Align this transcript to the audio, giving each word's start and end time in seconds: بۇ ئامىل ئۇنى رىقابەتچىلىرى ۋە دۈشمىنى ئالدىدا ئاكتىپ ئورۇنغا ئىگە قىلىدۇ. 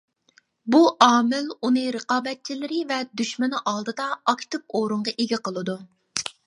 بۇ 0.75 0.79
ئامىل 1.07 1.51
ئۇنى 1.67 1.83
رىقابەتچىلىرى 1.97 2.81
ۋە 2.93 2.99
دۈشمىنى 3.23 3.61
ئالدىدا 3.73 4.09
ئاكتىپ 4.33 4.79
ئورۇنغا 4.81 5.17
ئىگە 5.19 5.43
قىلىدۇ. 5.49 5.83